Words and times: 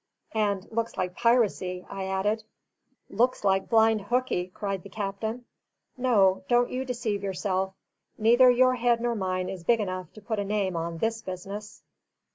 "And 0.33 0.67
looks 0.71 0.97
like 0.97 1.15
piracy," 1.15 1.85
I 1.87 2.05
added. 2.07 2.43
"Looks 3.07 3.43
like 3.43 3.69
blind 3.69 4.01
hookey!" 4.05 4.51
cried 4.51 4.81
the 4.81 4.89
captain. 4.89 5.45
"No, 5.95 6.43
don't 6.47 6.71
you 6.71 6.85
deceive 6.85 7.21
yourself; 7.21 7.75
neither 8.17 8.49
your 8.49 8.73
head 8.73 8.99
nor 8.99 9.13
mine 9.13 9.47
is 9.47 9.63
big 9.63 9.79
enough 9.79 10.11
to 10.13 10.21
put 10.23 10.39
a 10.39 10.43
name 10.43 10.75
on 10.75 10.97
this 10.97 11.21
business." 11.21 11.83